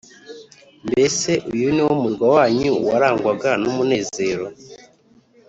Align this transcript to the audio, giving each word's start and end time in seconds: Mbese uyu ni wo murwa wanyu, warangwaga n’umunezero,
Mbese 0.85 1.31
uyu 1.53 1.67
ni 1.75 1.81
wo 1.87 1.93
murwa 2.01 2.25
wanyu, 2.35 2.71
warangwaga 2.87 3.51
n’umunezero, 3.61 4.45